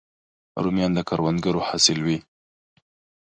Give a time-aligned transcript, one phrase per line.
[0.63, 2.17] رومیان د کروندګرو حاصل وي